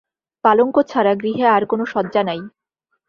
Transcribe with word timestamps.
পালঙ্ক 0.45 0.75
ছাড়া 0.87 1.13
গৃহে 1.15 1.45
আর 1.47 1.63
কোনো 1.65 1.83
সজ্জা 1.85 2.21
নাই। 2.23 2.41